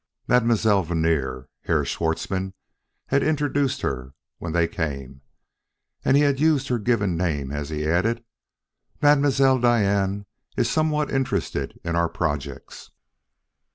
"Mademoiselle 0.27 0.81
Vernier," 0.81 1.47
Herr 1.65 1.85
Schwartzmann 1.85 2.55
had 3.09 3.21
introduced 3.21 3.81
her 3.81 4.15
when 4.39 4.51
they 4.51 4.67
came. 4.67 5.21
And 6.03 6.17
he 6.17 6.23
had 6.23 6.39
used 6.39 6.69
her 6.69 6.79
given 6.79 7.15
name 7.15 7.51
as 7.51 7.69
he 7.69 7.87
added: 7.87 8.23
"Mademoiselle 8.99 9.59
Diane 9.59 10.25
is 10.57 10.67
somewhat 10.71 11.11
interested 11.11 11.79
in 11.83 11.95
our 11.95 12.09
projects." 12.09 12.89